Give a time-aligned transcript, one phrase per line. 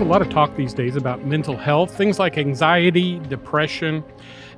[0.00, 4.02] There's a lot of talk these days about mental health, things like anxiety, depression,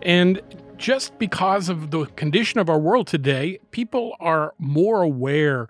[0.03, 0.40] and
[0.76, 5.68] just because of the condition of our world today, people are more aware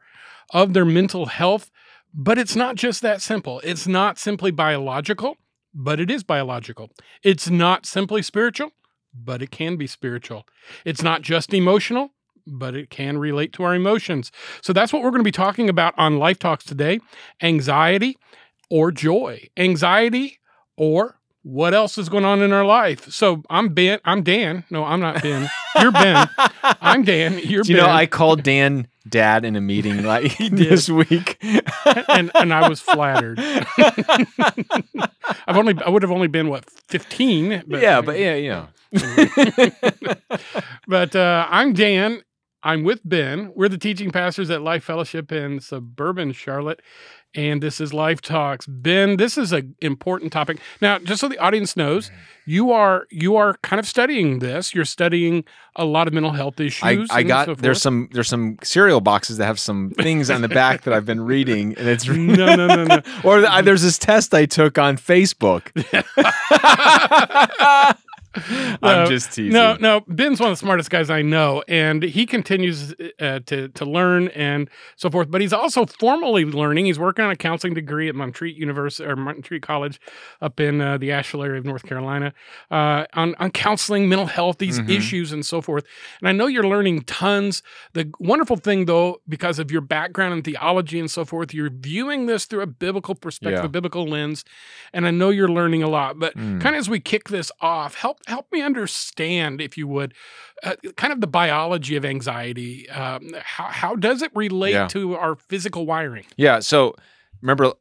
[0.51, 1.71] of their mental health,
[2.13, 3.63] but it's not just that simple.
[3.65, 5.39] It's not simply biological,
[5.73, 6.91] but it is biological.
[7.23, 8.73] It's not simply spiritual,
[9.15, 10.47] but it can be spiritual.
[10.85, 12.11] It's not just emotional,
[12.47, 14.33] but it can relate to our emotions.
[14.61, 17.01] So that's what we're going to be talking about on Life Talks today
[17.41, 18.19] anxiety
[18.73, 20.39] or joy, anxiety
[20.79, 23.13] or what else is going on in our life.
[23.13, 23.99] So I'm Ben.
[24.03, 24.65] I'm Dan.
[24.71, 25.51] No, I'm not Ben.
[25.79, 26.27] You're Ben.
[26.63, 27.39] I'm Dan.
[27.39, 27.87] You're Do you Ben.
[27.87, 31.37] know I called Dan dad in a meeting like this week.
[32.09, 33.39] and and I was flattered.
[35.47, 37.65] I've only I would have only been what 15.
[37.67, 38.69] But, yeah, but yeah, you know.
[40.89, 42.23] but uh, I'm Dan.
[42.63, 43.53] I'm with Ben.
[43.55, 46.81] We're the teaching pastors at Life Fellowship in suburban Charlotte.
[47.35, 48.67] And this is Life Talks.
[48.67, 50.59] Ben, this is an important topic.
[50.83, 52.11] Now, just so the audience knows,
[52.45, 54.75] you are you are kind of studying this.
[54.75, 55.45] You're studying
[55.77, 57.09] a lot of mental health issues.
[57.11, 60.43] I and got so there's some there's some cereal boxes that have some things on
[60.43, 63.01] the back that I've been reading, and it's No, no, no, no.
[63.25, 65.71] or th- there's this test I took on Facebook.
[68.83, 69.53] I'm No, just teasing.
[69.53, 70.01] No, no.
[70.09, 74.29] Ben's one of the smartest guys I know, and he continues uh, to to learn
[74.29, 75.31] and so forth.
[75.31, 76.87] But he's also formally learning.
[76.87, 80.01] He's working on a counseling degree at Montreat University or Montreat College,
[80.41, 82.33] up in uh, the Asheville area of North Carolina,
[82.71, 84.89] uh, on on counseling, mental health, these Mhm.
[84.91, 85.85] issues, and so forth.
[86.21, 87.63] And I know you're learning tons.
[87.93, 92.27] The wonderful thing, though, because of your background in theology and so forth, you're viewing
[92.27, 93.67] this through a biblical perspective, Yeah.
[93.67, 94.45] a biblical lens,
[94.93, 96.19] and I know you're learning a lot.
[96.19, 96.61] But Mm.
[96.61, 100.15] kind of as we kick this off, help help me understand, if you would,
[100.63, 102.89] uh, kind of the biology of anxiety.
[102.91, 104.87] Um, how how does it relate Yeah.
[104.89, 106.25] to our physical wiring?
[106.37, 106.61] Yeah.
[106.61, 106.95] So
[107.41, 107.73] remember, uh,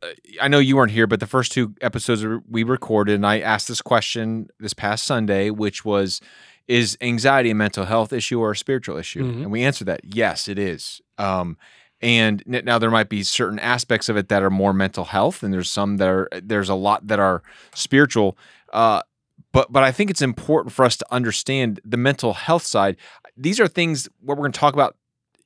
[0.42, 3.68] I know you weren't here, but the first two episodes we recorded, and I asked
[3.68, 6.22] this question this past Sunday, which was,
[6.68, 9.44] "Is anxiety a mental health issue or a spiritual issue?" Mhm.
[9.44, 11.02] And we answered that, yes, it is.
[11.18, 11.58] Um,
[12.02, 15.54] and now there might be certain aspects of it that are more mental health, and
[15.54, 17.44] there's some that are there's a lot that are
[17.76, 18.36] spiritual.
[18.74, 19.02] Uh,
[19.52, 22.98] but but I think it's important for us to understand the mental health side.
[23.38, 24.96] These are things what we're going to talk about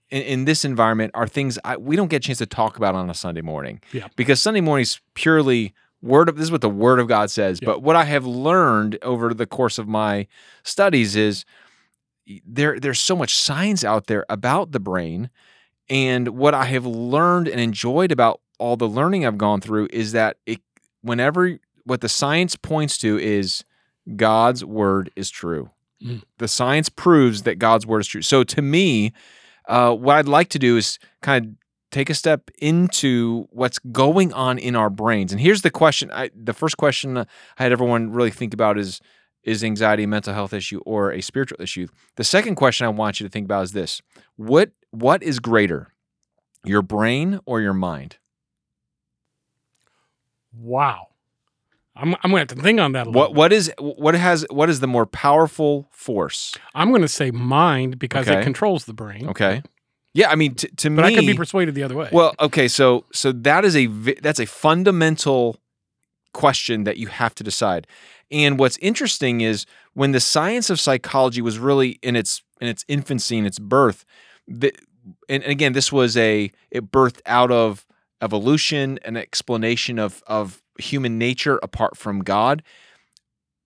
[0.09, 2.95] in, in this environment are things I, we don't get a chance to talk about
[2.95, 3.81] on a Sunday morning.
[3.91, 4.07] Yeah.
[4.15, 7.59] Because Sunday morning is purely word of this is what the word of God says.
[7.61, 7.67] Yeah.
[7.67, 10.27] But what I have learned over the course of my
[10.63, 11.45] studies is
[12.45, 15.29] there there's so much science out there about the brain.
[15.89, 20.11] And what I have learned and enjoyed about all the learning I've gone through is
[20.13, 20.59] that it
[21.01, 23.63] whenever what the science points to is
[24.15, 25.69] God's word is true.
[26.03, 26.23] Mm.
[26.37, 28.21] The science proves that God's word is true.
[28.21, 29.13] So to me,
[29.67, 31.51] uh, what I'd like to do is kind of
[31.91, 35.31] take a step into what's going on in our brains.
[35.31, 39.01] And here's the question: I, the first question I had everyone really think about is
[39.43, 41.87] is anxiety a mental health issue or a spiritual issue?
[42.15, 44.01] The second question I want you to think about is this:
[44.35, 45.93] what what is greater,
[46.63, 48.17] your brain or your mind?
[50.57, 51.07] Wow,
[51.95, 53.07] I'm I'm going to have to think on that.
[53.07, 53.37] A little What bit.
[53.37, 56.53] what is what has what is the more powerful force?
[56.73, 59.29] I'm going to say mind because it controls the brain.
[59.29, 59.61] Okay.
[60.13, 62.07] Yeah, I mean, t- to But me, but I could be persuaded the other way.
[62.11, 65.57] Well, okay, so so that is a vi- that's a fundamental
[66.33, 67.85] question that you have to decide.
[68.31, 72.85] And what's interesting is when the science of psychology was really in its in its
[72.87, 74.05] infancy in its birth,
[74.47, 74.73] the,
[75.29, 77.85] and, and again, this was a it birthed out of
[78.21, 82.63] evolution, an explanation of of human nature apart from God.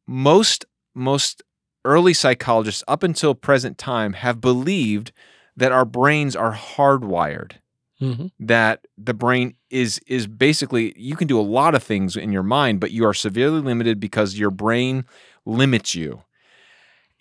[0.08, 0.66] Most
[0.96, 1.44] most
[1.86, 5.12] early psychologists up until present time have believed
[5.56, 7.54] that our brains are hardwired
[8.02, 8.32] Mhm.
[8.40, 12.44] that the brain is is basically you can do a lot of things in your
[12.44, 15.06] mind but you are severely limited because your brain
[15.46, 16.24] limits you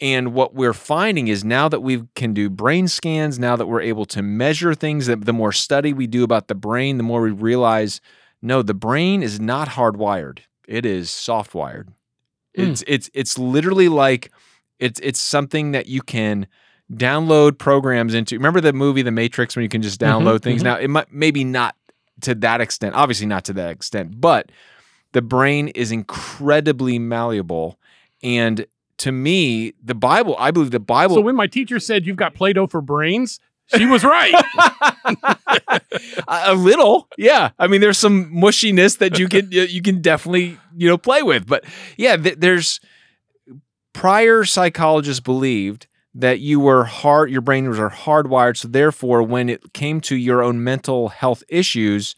[0.00, 3.81] and what we're finding is now that we can do brain scans now that we're
[3.81, 7.22] able to measure things that the more study we do about the brain the more
[7.22, 8.01] we realize
[8.42, 11.88] no the brain is not hardwired it is soft wired
[12.56, 12.62] Hmm.
[12.64, 14.32] it's it's it's literally like
[14.78, 16.46] it's it's something that you can
[16.92, 18.36] download programs into.
[18.36, 20.62] Remember the movie The Matrix when you can just Mhm, download things?
[20.62, 20.64] mhm.
[20.64, 21.76] Now it might maybe not
[22.22, 24.50] to that extent, obviously not to that extent, but
[25.12, 27.78] the brain is incredibly malleable.
[28.22, 28.66] And
[28.98, 32.34] to me, the Bible, I believe the Bible so when my teacher said you've got
[32.34, 33.38] Play-Doh for brains,
[33.76, 34.34] she was right.
[36.28, 37.50] a, little, yeah.
[37.59, 41.47] I mean, there's some mushiness that you can you can definitely you know play with,
[41.47, 41.65] but
[41.97, 42.80] yeah, th- there's
[43.92, 49.72] prior psychologists believed that you were hard, your brain was hardwired, so therefore, when it
[49.72, 52.16] came to your own mental health issues,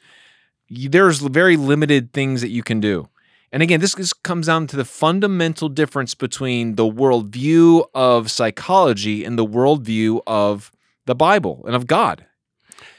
[0.69, 3.09] you, there's very limited things that you can do.
[3.53, 9.25] And again, this, this comes down to the fundamental difference between the worldview of psychology
[9.25, 10.71] and the worldview of
[11.11, 12.25] the Bible and of God.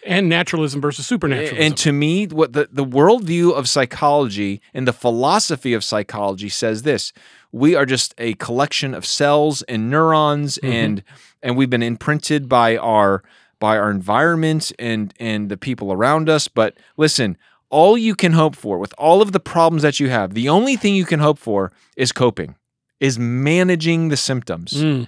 [0.05, 1.57] And naturalism versus supernaturalism.
[1.59, 6.83] And to me, what the, the worldview of psychology and the philosophy of psychology says
[6.83, 7.13] this
[7.51, 10.69] we are just a collection of cells and neurons Mhm.
[10.73, 11.03] and
[11.43, 13.23] and we've been imprinted by our
[13.59, 16.47] by our environment and and the people around us.
[16.47, 17.37] But listen,
[17.69, 20.75] all you can hope for with all of the problems that you have, the only
[20.75, 22.55] thing you can hope for is coping,
[22.99, 24.73] is managing the symptoms.
[24.73, 25.07] Mm.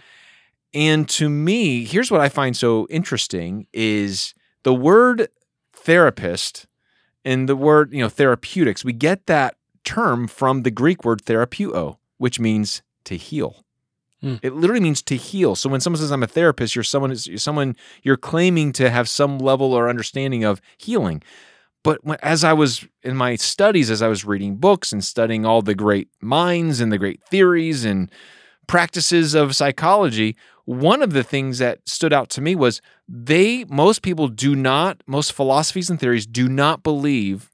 [0.74, 4.34] And to me, here's what I find so interesting is
[4.64, 5.30] the word
[5.74, 6.66] therapist
[7.24, 8.84] and the word, you know, therapeutics.
[8.84, 13.64] We get that term from the Greek word therapeuo, which means to heal.
[14.22, 14.36] Hmm.
[14.42, 15.56] It literally means to heal.
[15.56, 19.10] So when someone says I'm a therapist, you're someone you're someone you're claiming to have
[19.10, 21.22] some level or understanding of healing.
[21.84, 25.46] But when, as I was in my studies, as I was reading books and studying
[25.46, 28.10] all the great minds and the great theories and
[28.68, 34.02] practices of psychology, one of the things that stood out to me was they, most
[34.02, 37.52] people do not, most philosophies and theories do not believe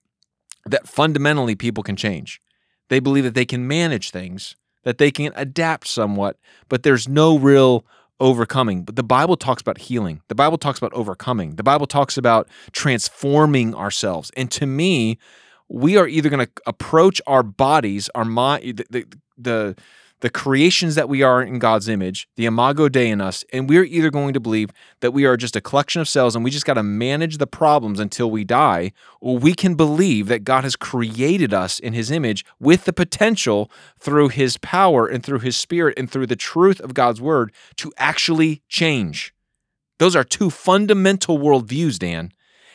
[0.66, 2.42] that fundamentally people can change.
[2.90, 7.38] They believe that they can manage things, that they can adapt somewhat, but there's no
[7.38, 7.86] real
[8.20, 8.84] overcoming.
[8.84, 10.22] But the Bible talks about healing.
[10.28, 11.56] The Bible talks about overcoming.
[11.56, 14.32] The Bible talks about transforming ourselves.
[14.36, 15.18] And to me,
[15.70, 19.06] we are either going to approach our bodies, our mind, the, the,
[19.38, 19.76] the
[20.22, 23.86] the creations that we are in God's image, the imago Dei in us, and we're
[23.86, 24.70] either going to believe
[25.00, 27.48] that we are just a collection of cells and we just got to manage the
[27.48, 32.12] problems until we die, or we can believe that God has created us in his
[32.12, 36.82] image with the potential through his power and through his spirit and through the truth
[36.82, 39.34] of God's word to actually change.
[40.00, 42.32] Those are two fundamental worldviews, Dan.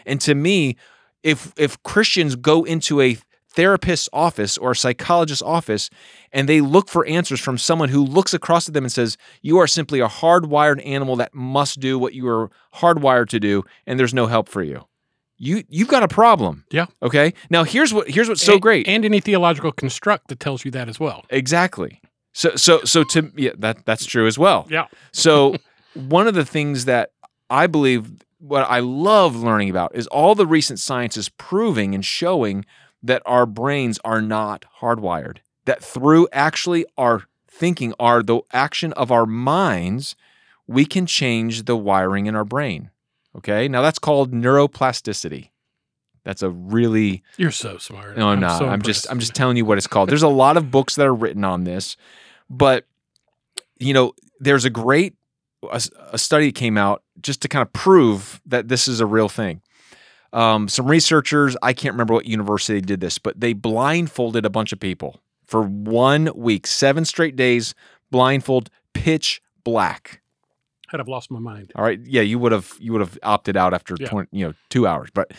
[0.07, 0.77] And to me,
[1.23, 3.17] if if Christians go into a
[3.55, 5.91] therapist's office or a psychologist's office
[6.33, 9.59] and they look for answers from someone who looks across at them and says, You
[9.59, 13.99] are simply a hardwired animal that must do what you are hardwired to do, and
[13.99, 14.85] there's no help for you.
[15.37, 16.65] You you've got a problem.
[16.71, 16.87] Yeah.
[17.03, 17.35] Okay.
[17.51, 18.89] Now here's what here's what's so And- great.
[18.89, 21.25] And any theological construct that tells you that as well.
[21.31, 22.01] exactly.
[22.33, 24.67] So so so to yeah, that that's true as well.
[24.71, 24.87] Yeah.
[25.13, 25.57] So
[25.95, 27.11] one of the things that
[27.51, 32.05] I believe what I love learning about is all the recent science is proving and
[32.05, 32.65] showing
[33.05, 35.39] that our brains are not hardwired.
[35.67, 40.17] That through actually our thinking, our the action of our minds,
[40.67, 42.91] we can change the wiring in our brain.
[43.37, 43.69] Okay?
[43.69, 45.51] Now that's called neuroplasticity.
[46.25, 48.17] That's a really You're so smart.
[48.17, 48.59] no, I'm, not.
[48.59, 49.11] so I'm just.
[49.11, 50.09] I'm just telling you what it's called.
[50.09, 51.99] There's a lot of books that are written on this,
[52.49, 52.87] but
[53.79, 55.15] you know, there's a great
[55.71, 59.29] a, a study came out just to kind of prove that this is a real
[59.29, 59.61] thing.
[60.35, 64.73] Um, some researchers, I can't remember what university did this, but they blindfolded a bunch
[64.73, 67.75] of people for one week, seven straight days,
[68.11, 70.21] blindfold, pitch black.
[70.93, 71.73] I'd have lost my mind.
[71.77, 72.01] All right.
[72.05, 74.09] Yeah, you would have you would have opted out after Yeah.
[74.09, 75.09] 20, you know, 2 hours.
[75.15, 75.33] But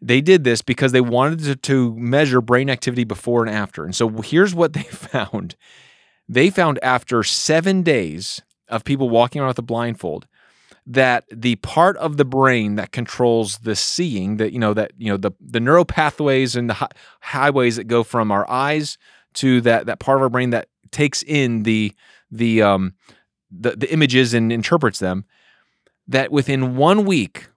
[0.00, 3.84] they did this because they wanted to, to measure brain activity before and after.
[3.84, 5.56] And so here's what they found.
[6.28, 10.26] They found after 7 days of people walking around with a blindfold
[10.88, 15.10] that the part of the brain that controls the seeing that you know that you
[15.10, 16.88] know the the neural pathways and the hi-
[17.20, 18.96] highways that go from our eyes
[19.34, 21.92] to that that part of our brain that takes in the
[22.30, 22.94] the um
[23.50, 25.26] the, the images and interprets them
[26.06, 27.48] that within one week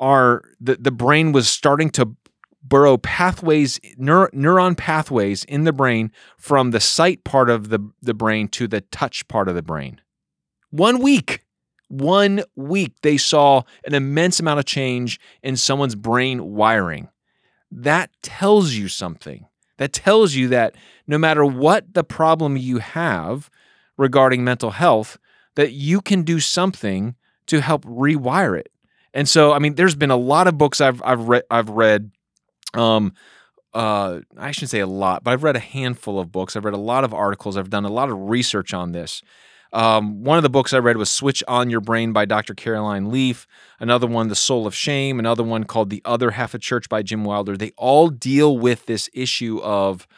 [0.00, 2.16] our the, the brain was starting to
[2.62, 8.14] burrow pathways neur, neuron pathways in the brain from the sight part of the, the
[8.14, 10.00] brain to the touch part of the brain.
[10.70, 11.44] One week
[11.90, 17.08] one week they saw an immense amount of change in someone's brain wiring
[17.70, 20.74] that tells you something that tells you that
[21.06, 23.50] no matter what the problem you have
[23.96, 25.18] regarding mental health
[25.56, 27.14] that you can do something
[27.46, 28.70] to help rewire it.
[29.12, 32.12] And so, I mean, there's been a lot of books I've I've read I've read.
[32.74, 33.14] Um,
[33.74, 36.56] uh, I shouldn't say a lot, but I've read a handful of books.
[36.56, 37.56] I've read a lot of articles.
[37.56, 39.22] I've done a lot of research on this.
[39.72, 42.54] Um, one of the books I read was Switch on Your Brain by Dr.
[42.54, 43.46] Caroline Leaf.
[43.78, 45.18] Another one, The Soul of Shame.
[45.18, 47.56] Another one called The Other Half of Church by Jim Wilder.
[47.56, 50.08] They all deal with this issue of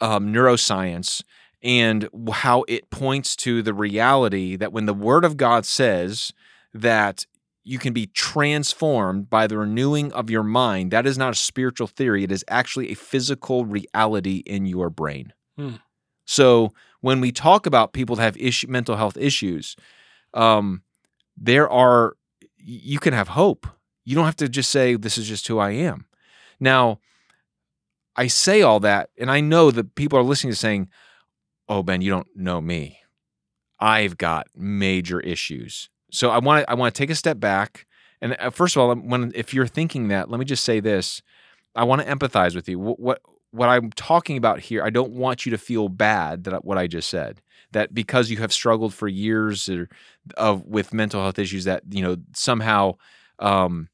[0.00, 1.22] um, neuroscience
[1.62, 6.32] and how it points to the reality that when the Word of God says
[6.74, 7.26] that
[7.64, 11.86] you can be transformed by the renewing of your mind, that is not a spiritual
[11.86, 12.24] theory.
[12.24, 15.32] It is actually a physical reality in your brain.
[15.56, 15.76] Hmm.
[16.24, 19.76] So when we talk about people that have issue, mental health issues,
[20.32, 20.82] um,
[21.36, 22.16] there are
[22.56, 23.66] you can have hope.
[24.04, 26.06] You don't have to just say this is just who I am.
[26.58, 27.00] Now,
[28.16, 30.88] I say all that, and I know that people are listening to saying,
[31.68, 33.00] "Oh, Ben, you don't know me.
[33.78, 37.86] I've got major issues." So I want to I want to take a step back,
[38.20, 41.20] and uh, first of all, when if you're thinking that, let me just say this:
[41.74, 42.78] I want to empathize with you.
[42.78, 46.64] What what, what I'm talking about here, I don't want you to feel bad that
[46.64, 47.40] what I just said.
[47.72, 49.88] That because you have struggled for years or,
[50.36, 52.96] of with mental health issues, that you know somehow,
[53.38, 53.88] um,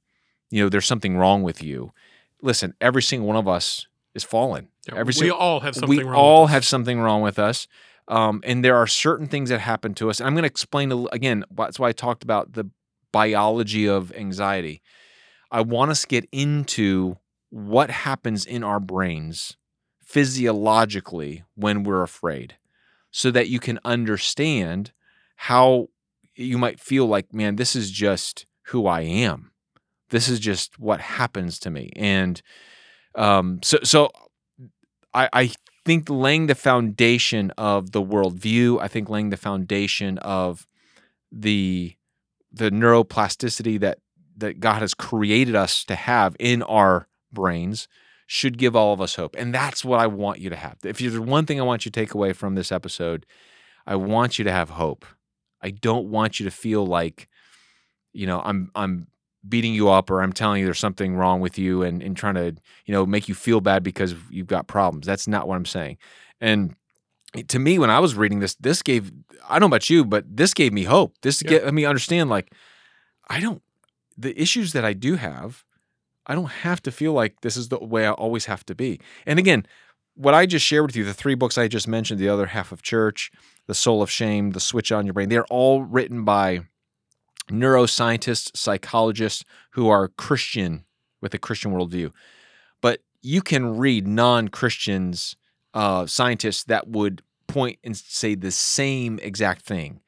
[0.50, 1.93] you know, there's something wrong with you.
[2.43, 4.69] Listen, every single one of us is fallen.
[4.91, 6.15] Every we single, all have something we wrong.
[6.15, 6.55] all with us.
[6.55, 7.69] have something wrong with us.
[8.09, 10.19] Um, and there are certain things that happen to us.
[10.19, 11.45] And I'm going to explain a again.
[11.50, 12.69] That's why I talked about the
[13.12, 14.83] biology of anxiety.
[15.50, 17.17] I want us to get into
[17.50, 19.57] what happens in our brains
[20.00, 22.57] physiologically when we're afraid,
[23.11, 24.93] so that you can understand
[25.37, 25.88] how
[26.35, 29.50] you might feel like, man, this is just who I am.
[30.11, 31.90] This is just what happens to me.
[31.97, 32.40] And
[33.14, 34.11] um, so, so
[35.12, 35.50] I, I
[35.85, 40.67] think laying the foundation of the worldview, I think laying the foundation of
[41.33, 41.95] the
[42.52, 43.99] the neuroplasticity that
[44.37, 47.88] that God has created us to have in our brains
[48.26, 49.35] should give all of us hope.
[49.38, 50.76] And that's what I want you to have.
[50.85, 53.25] If there's one thing I want you to take away from this episode,
[53.87, 55.06] I want you to have hope.
[55.62, 57.28] I don't want you to feel like,
[58.12, 59.08] you know, I'm I'm
[59.49, 62.35] beating you up or I'm telling you there's something wrong with you and, and trying
[62.35, 62.54] to,
[62.85, 65.06] you know, make you feel bad because you've got problems.
[65.06, 65.97] That's not what I'm saying.
[66.40, 66.75] And
[67.49, 69.11] to me, when I was reading this, this gave
[69.49, 71.14] I don't know about you, but this gave me hope.
[71.23, 71.50] This Yeah.
[71.50, 72.52] get let me understand like
[73.28, 73.62] I don't
[74.16, 75.64] the issues that I do have,
[76.28, 79.00] I don't have to feel like this is the way I always have to be.
[79.26, 79.66] And again,
[80.14, 82.70] what I just shared with you, the three books I just mentioned, the other half
[82.73, 83.30] of church,
[83.66, 86.61] the soul of shame, the switch on your brain, they're all written by
[87.50, 90.85] neuroscientists, psychologists who are Christian
[91.20, 92.12] with a Christian worldview.
[92.82, 95.37] But you can read non-Christians,
[95.73, 100.00] uh, scientists that would point and say the same exact thing.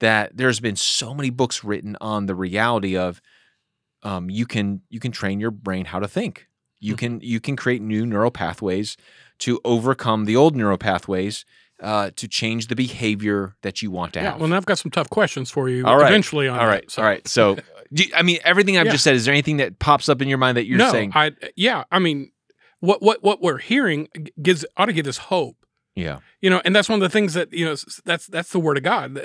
[0.00, 3.22] That there's been so many books written on the reality of
[4.02, 6.48] um, you can you can train your brain how to think.
[6.80, 6.98] You Hmm.
[6.98, 8.96] can you can create new neural pathways
[9.40, 11.44] to overcome the old neural pathways
[11.80, 14.36] uh, to change the behavior that you want to Yeah, have.
[14.36, 16.06] well, and I've got some tough questions for you All right.
[16.08, 17.26] eventually on all that, right, so- all right.
[17.26, 17.56] So,
[17.90, 18.92] you- I mean, everything I've Yeah.
[18.92, 19.16] just said.
[19.16, 21.10] Is there anything that pops up in your mind that you're no, saying?
[21.14, 22.30] I yeah, I mean,
[22.80, 24.08] what what what we're hearing
[24.40, 25.56] gives ought to give us hope.
[25.94, 27.74] Yeah, You know, and that's one of the things that you know.
[28.06, 29.20] That's that's the word of God.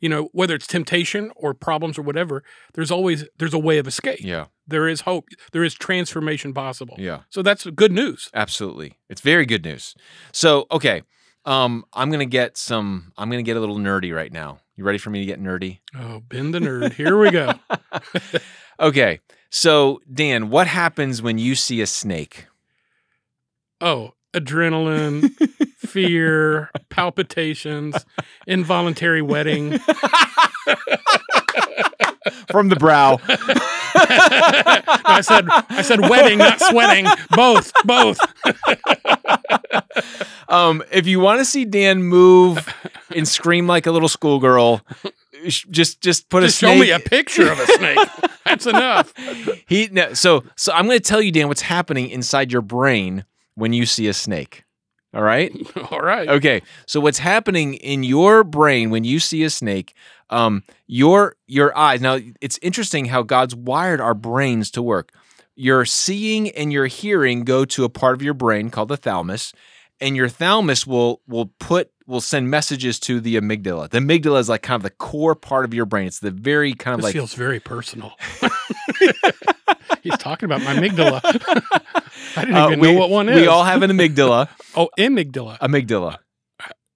[0.00, 2.42] You know, whether it's temptation or problems or whatever,
[2.74, 4.20] there's always there's a way of escape.
[4.20, 5.28] yeah, There is hope.
[5.52, 6.96] There is transformation possible.
[6.98, 7.20] yeah.
[7.30, 8.28] So that's good news.
[8.34, 9.94] Absolutely, it's very good news.
[10.30, 11.02] So, okay,
[11.46, 13.12] um, I'm gonna get some.
[13.16, 14.58] I'm gonna get a little nerdy right now.
[14.76, 15.78] You ready for me to get nerdy?
[15.98, 16.92] Oh, Ben the nerd.
[16.92, 17.52] Here we go.
[18.78, 22.46] Okay, so Dan, what happens when you see a snake?
[23.80, 25.34] Oh, adrenaline,
[25.90, 28.06] fear, palpitations,
[28.46, 29.78] involuntary wetting.
[32.50, 33.18] From the brow.
[33.24, 37.06] I said I said wedding, not sweating.
[37.30, 38.18] Both, both.
[40.48, 42.68] um, if you want to see Dan move
[43.14, 44.82] and scream like a little schoolgirl,
[45.46, 47.98] just just put Just a show me a picture of a snake.
[48.44, 49.12] That's enough.
[49.66, 53.24] He no, so so I'm going to tell you, Dan, what's happening inside your brain
[53.54, 54.64] when you see a snake.
[55.12, 55.52] All right.
[55.90, 56.28] All right.
[56.28, 56.62] Okay.
[56.86, 59.94] So what's happening in your brain when you see a snake?
[60.30, 62.00] Um, your your eyes.
[62.00, 65.12] Now it's interesting how God's wired our brains to work.
[65.56, 69.52] Your seeing and your hearing go to a part of your brain called the thalamus,
[70.00, 73.90] and your thalamus will will put will send messages to the amygdala.
[73.90, 76.06] The amygdala is like kind of the core part of your brain.
[76.06, 78.12] It's the very kind of This like feels very personal.
[80.02, 81.20] He's talking about my amygdala.
[82.36, 83.40] I didn't Uh, even we, know what one is.
[83.40, 84.48] We all have an amygdala.
[84.76, 85.58] oh, amygdala.
[85.58, 86.18] amygdala.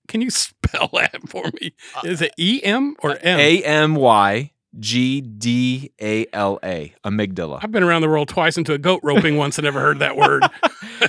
[0.09, 1.75] Can you spell that for me?
[2.05, 3.41] Is it E M or M?
[3.41, 6.95] A M Y G D A L A.
[7.05, 7.61] Amygdala.
[7.63, 10.17] I've been around the world twice into a goat roping once and never heard that
[10.17, 10.45] word.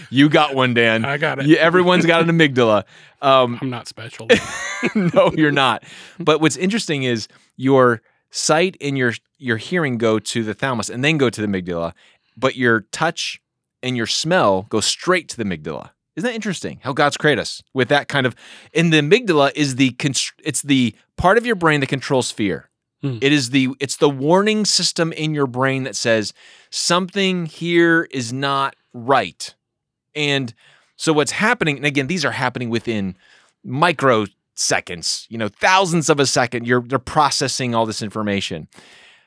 [0.09, 1.03] You got one, Dan.
[1.05, 1.45] I got it.
[1.47, 2.83] You- everyone's got an amygdala.
[3.21, 4.27] Um, I'm not special.
[4.95, 5.83] no, you're not.
[6.19, 7.27] But what's interesting is
[7.57, 8.01] your
[8.31, 11.93] sight and your your hearing go to the thalamus and then go to the amygdala,
[12.37, 13.41] but your touch
[13.83, 15.91] and your smell go straight to the amygdala.
[16.15, 16.79] Isn't that interesting?
[16.81, 18.35] How God's created us with that kind of.
[18.73, 19.95] And the amygdala is the
[20.43, 22.69] it's the part of your brain that controls fear.
[23.01, 23.17] Hmm.
[23.21, 26.33] It is the it's the warning system in your brain that says
[26.69, 29.53] something here is not right.
[30.15, 30.53] And
[30.95, 33.17] so what's happening, and again, these are happening within
[33.65, 36.65] microseconds, you know, thousands of a second.
[36.65, 38.69] You're they're processing all this information.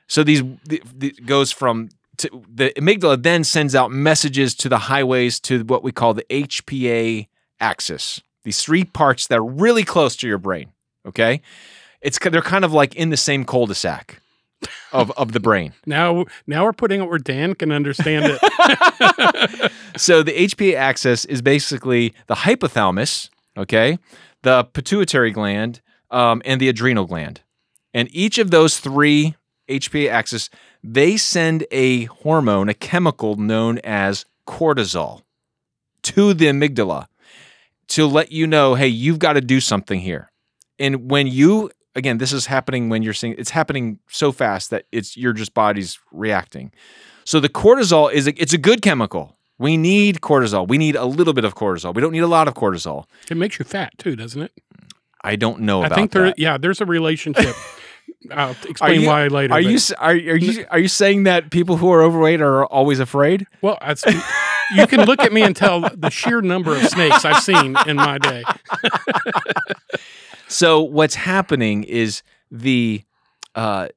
[0.09, 4.79] So these the, the, goes from to, the amygdala then sends out messages to the
[4.79, 7.29] highways to what we call the HPA
[7.61, 8.21] axis.
[8.45, 10.73] These three parts that are really close to your brain.
[11.07, 11.43] Okay,
[12.00, 14.21] it's they're kind of like in the same cul-de-sac
[14.93, 15.73] of of the brain.
[15.87, 19.73] Now, now we're putting it where Dan can understand it.
[19.97, 23.99] so the HPA axis is basically the hypothalamus, okay,
[24.43, 27.41] the pituitary gland, um, and the adrenal gland,
[27.95, 29.35] and each of those three
[29.68, 30.50] HPA axis
[30.82, 35.22] they send a hormone, a chemical known as cortisol,
[36.02, 37.06] to the amygdala
[37.88, 40.30] to let you know, hey, you've got to do something here.
[40.78, 44.87] And when you again, this is happening when you're seeing it's happening so fast that
[44.92, 46.72] it's your just body's reacting.
[47.25, 49.37] So the cortisol is a, it's a good chemical.
[49.58, 50.68] We need cortisol.
[50.68, 51.92] We need a little bit of cortisol.
[51.92, 53.04] We don't need a lot of cortisol.
[53.28, 54.52] it makes you fat too, doesn't it?
[55.22, 55.94] I don't know about that.
[55.94, 56.22] I think there.
[56.26, 56.38] that.
[56.38, 57.56] Yeah, there's a relationship.
[58.31, 59.55] I'll explain you- why later.
[59.55, 62.67] Are but- you are, are you are you saying that people who are overweight are
[62.67, 63.47] always afraid?
[63.62, 64.05] Well, that's,
[64.75, 67.97] you can look at me and tell the sheer number of snakes I've seen in
[67.97, 68.45] my day.
[70.49, 73.03] So what's happening is the
[73.55, 73.88] uh,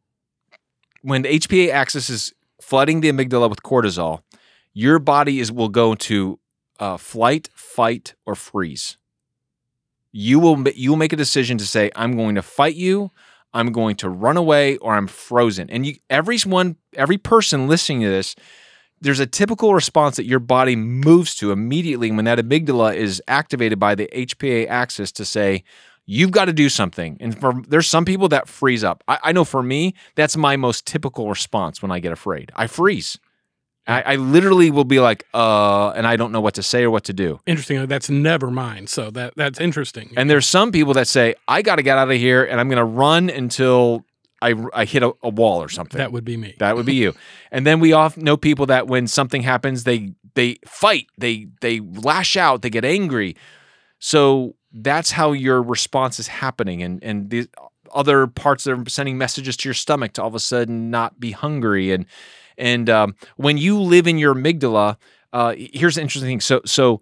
[1.01, 4.21] when the HPA axis is flooding the amygdala with cortisol,
[4.73, 6.39] your body is will go to
[6.79, 8.97] uh, flight, fight, or freeze.
[10.11, 13.11] You will you will make a decision to say, "I'm going to fight you."
[13.53, 15.69] I'm going to run away or I'm frozen.
[15.69, 18.35] And you, every one, every person listening to this,
[19.01, 23.79] there's a typical response that your body moves to immediately when that amygdala is activated
[23.79, 25.63] by the HPA axis to say,
[26.05, 27.17] you've got to do something.
[27.19, 29.03] And for there's some people that freeze up.
[29.07, 32.51] I, I know for me, that's my most typical response when I get afraid.
[32.55, 33.17] I freeze.
[33.87, 36.91] I, I literally will be like, uh, and I don't know what to say or
[36.91, 37.39] what to do.
[37.45, 37.85] Interesting.
[37.87, 38.87] That's never mine.
[38.87, 40.11] So that that's interesting.
[40.15, 42.69] And there's some people that say, I got to get out of here and I'm
[42.69, 44.05] going to run until
[44.41, 45.97] I, I hit a, a wall or something.
[45.97, 46.55] that would be me.
[46.59, 47.13] That would be you.
[47.53, 51.81] And then we often know people that when something happens, they they fight, they they
[51.81, 53.35] lash out, they get angry.
[53.99, 57.49] So that's how your response is happening, and and the
[57.93, 61.31] other parts are sending messages to your stomach to all of a sudden not be
[61.31, 61.91] hungry.
[61.91, 62.05] And
[62.61, 64.97] and um, when you live in your amygdala,
[65.33, 66.39] uh, here's the interesting thing.
[66.39, 67.01] So so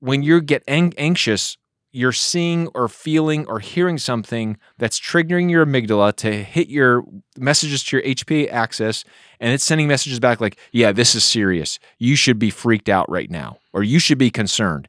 [0.00, 1.56] when you get ang- anxious,
[1.92, 7.04] you're seeing or feeling or hearing something that's triggering your amygdala to hit your
[7.38, 9.04] messages to your HPA axis,
[9.38, 11.78] and it's sending messages back like, "Yeah, this is serious.
[11.98, 14.88] You should be freaked out right now, or you should be concerned."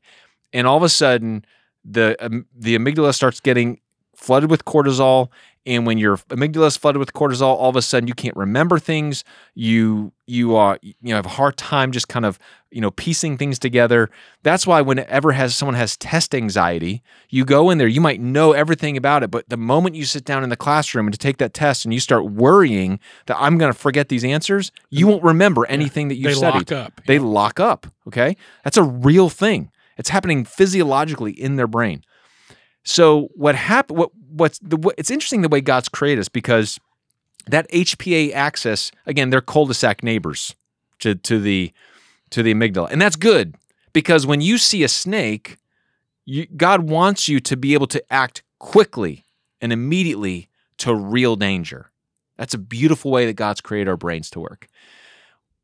[0.51, 1.45] And all of a sudden,
[1.85, 3.79] the um, the amygdala starts getting
[4.15, 5.29] flooded with cortisol,
[5.65, 8.79] and when your amygdala is flooded with cortisol, all of a sudden you can't remember
[8.79, 9.23] things.
[9.53, 12.39] You you uh you know have a hard time just kind of
[12.71, 14.09] you know piecing things together.
[14.43, 18.53] That's why whenever has someone has test anxiety, you go in there, you might know
[18.53, 21.37] everything about it, but the moment you sit down in the classroom and to take
[21.37, 25.23] that test and you start worrying that I'm going to forget these answers, you won't
[25.23, 26.71] remember anything that you they studied.
[26.71, 27.01] lock up.
[27.05, 27.87] They lock up.
[28.07, 29.71] Okay, that's a real thing.
[29.97, 32.03] It's happening physiologically in their brain.
[32.83, 33.99] So what happened?
[33.99, 34.77] What what's the?
[34.77, 36.79] What, it's interesting the way God's created us because
[37.47, 40.55] that HPA axis again, they're cul-de-sac neighbors
[40.99, 41.71] to to the
[42.31, 43.55] to the amygdala, and that's good
[43.93, 45.57] because when you see a snake,
[46.25, 49.25] you, God wants you to be able to act quickly
[49.59, 51.91] and immediately to real danger.
[52.37, 54.67] That's a beautiful way that God's created our brains to work.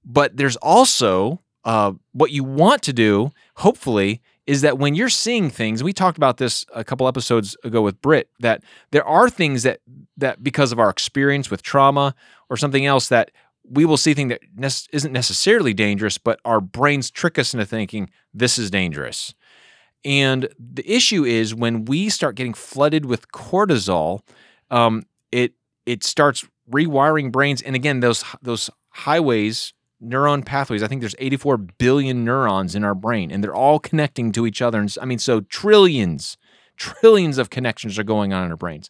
[0.05, 5.49] But there's also uh, what you want to do, hopefully, is that when you're seeing
[5.49, 9.63] things, we talked about this a couple episodes ago with Britt, that there are things
[9.63, 9.81] that
[10.15, 12.15] that because of our experience with trauma
[12.49, 13.31] or something else that
[13.69, 17.65] we will see thing that nec- isn't necessarily dangerous, but our brains trick us into
[17.65, 19.35] thinking this is dangerous.
[20.05, 24.21] And the issue is when we start getting flooded with cortisol,
[24.71, 25.53] um, it
[25.85, 27.61] it starts rewiring brains.
[27.61, 30.83] And again, those those highways, neuron pathways.
[30.83, 34.61] I think there's 84 billion neurons in our brain, and they're all connecting to each
[34.61, 34.79] other.
[34.79, 36.37] And I mean, so trillions,
[36.75, 38.89] trillions of connections are going on in our brains.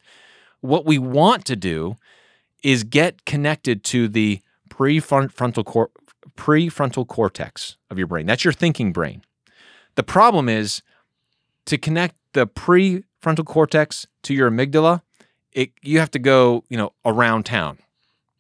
[0.62, 1.96] What we want to do
[2.64, 5.92] is get connected to the prefrontal cor-
[6.36, 8.26] prefrontal cortex of your brain.
[8.26, 9.24] That's your thinking brain.
[9.96, 10.82] The problem is
[11.66, 15.02] to connect the prefrontal cortex to your amygdala,
[15.52, 17.80] it you have to go, you know, around town.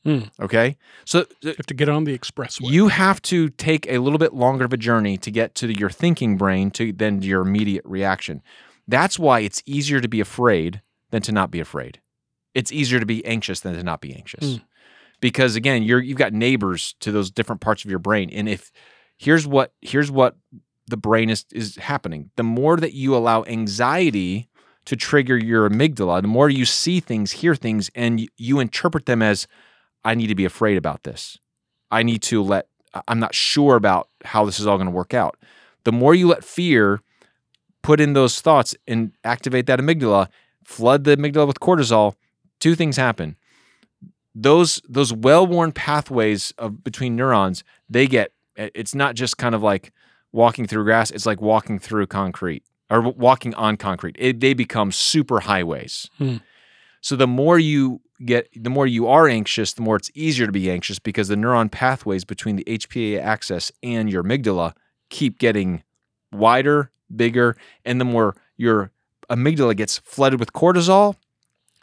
[0.07, 0.29] Hmm.
[0.41, 0.77] Okay?
[1.03, 2.71] So You have to get on the expressway.
[2.71, 5.89] you have to take a little bit longer of a journey to get to your
[5.89, 8.41] thinking brain to then your immediate reaction.
[8.87, 11.99] That's why it's easier to be afraid than to not be afraid.
[12.53, 14.45] It's easier to be anxious than to not be anxious.
[14.45, 14.61] Mm.
[15.19, 18.29] Because again, you're you've got neighbors to those different parts of your brain.
[18.29, 18.71] And if
[19.17, 20.37] here's what here's what
[20.87, 22.31] the brain is is happening.
[22.37, 24.47] The more that you allow anxiety
[24.85, 29.21] to trigger your amygdala, the more you see things, hear things, and you interpret them
[29.21, 29.47] as
[30.07, 31.37] I need to be afraid about this.
[31.91, 32.67] I need to let,
[33.07, 35.37] I'm not sure about how this is all going to work out.
[35.83, 37.01] The more you let fear
[37.83, 40.29] put in those thoughts and activate that amygdala,
[40.63, 42.15] flood the amygdala with cortisol,
[42.59, 43.35] two things happen.
[44.33, 49.91] Those those well-worn pathways of between neurons, they get it's not just kind of like
[50.31, 54.15] walking through grass, it's like walking through concrete or walking on concrete.
[54.19, 56.09] It, they become super highways.
[56.17, 56.37] Hmm.
[57.01, 60.51] So the more you get, the more you are anxious, the more it's easier to
[60.51, 64.73] be anxious because the neuron pathways between the HPA axis and your amygdala
[65.09, 65.83] keep getting
[66.31, 68.91] wider, bigger, and the more your
[69.29, 71.15] amygdala gets flooded with cortisol,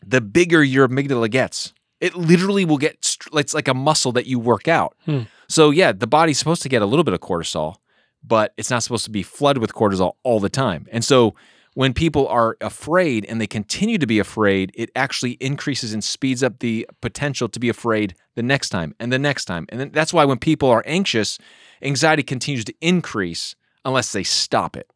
[0.05, 1.73] the bigger your amygdala gets.
[2.01, 4.97] It literally will get, it's like a muscle that you work out.
[5.05, 5.23] Hmm.
[5.49, 7.77] So, yeah, the body's supposed to get a little bit of cortisol,
[8.23, 10.87] but it's not supposed to be flooded with cortisol all the time.
[10.90, 11.35] And so,
[11.75, 16.43] when people are afraid and they continue to be afraid, it actually increases and speeds
[16.43, 19.67] up the potential to be afraid the next time and the next time.
[19.71, 21.37] And that's why when people are anxious,
[21.83, 24.89] anxiety continues to increase unless they stop it.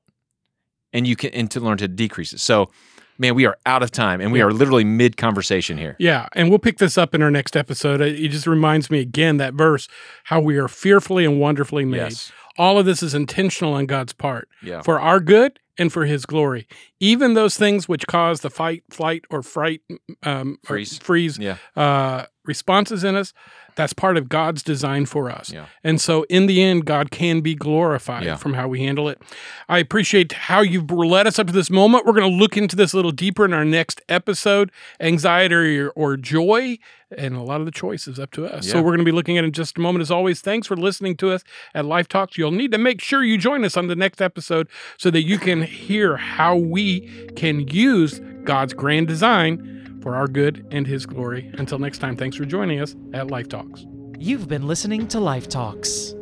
[0.93, 2.41] And you can and to learn to decrease it.
[2.41, 2.71] So,
[3.19, 5.97] man, we are out of time and we are literally mid conversation here.
[5.99, 8.01] Yeah, and we'll pick this up in our next episode.
[8.01, 9.88] It just reminds me again that verse
[10.25, 11.99] how we are fearfully and wonderfully made.
[11.99, 12.33] Yes.
[12.57, 14.81] All of this is intentional on God's part Yeah.
[14.83, 16.67] for our good and for His glory.
[17.01, 19.81] Even those things which cause the fight, flight, or fright,
[20.23, 20.99] um, or Freeze.
[20.99, 21.57] freeze Yeah.
[21.77, 23.33] uh, responses in us,
[23.77, 25.53] that's part of God's design for us.
[25.53, 25.67] Yeah.
[25.85, 28.35] And so, in the end, God can be glorified Yeah.
[28.35, 29.23] from how we handle it.
[29.69, 32.05] I appreciate how you've led us up to this moment.
[32.05, 35.91] We're going to look into this a little deeper in our next episode anxiety or,
[35.91, 36.79] or joy,
[37.17, 38.69] and a lot of the choices up to us.
[38.69, 40.03] So, we're going to be looking at it in just a moment.
[40.03, 42.37] As always, thanks for listening to us at Life Talks.
[42.37, 45.39] You'll need to make sure you join us on the next episode so that you
[45.39, 47.03] can hear how we
[47.37, 49.78] can use God's grand design
[50.09, 51.51] for our good and His glory.
[51.59, 53.85] Until next time, thanks for joining us at Life Talks.
[54.18, 56.14] You've been listening to Life Talks.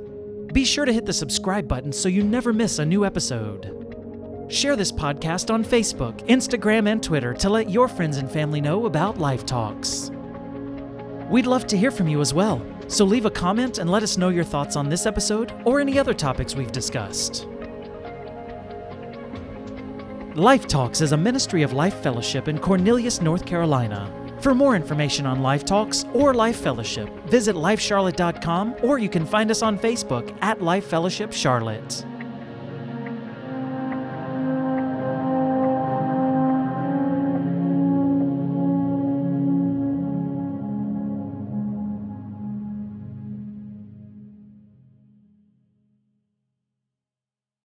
[0.52, 4.46] Be sure to hit the subscribe button so you never miss a new episode.
[4.48, 8.86] Share this podcast on Facebook, Instagram, and Twitter to let your friends and family know
[8.86, 10.10] about Life Talks.
[11.30, 14.18] We'd love to hear from you as well, so leave a comment and let us
[14.18, 17.46] know your thoughts on this episode or any other topics we've discussed.
[20.36, 24.12] Life Talks is a ministry of Life Fellowship in Cornelius, North Carolina.
[24.42, 29.50] For more information on Life Talks or Life Fellowship, visit lifecharlotte.com or you can find
[29.50, 32.04] us on Facebook at Life Fellowship Charlotte.